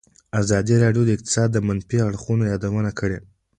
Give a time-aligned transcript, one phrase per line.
[0.41, 3.19] ازادي راډیو د اقتصاد د منفي اړخونو یادونه کړې.